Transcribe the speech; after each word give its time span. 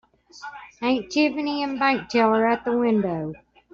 Aunt 0.81 1.11
Tiffany 1.11 1.61
and 1.61 1.77
bank 1.77 2.09
teller 2.09 2.47
at 2.47 2.65
the 2.65 2.75
window. 2.75 3.35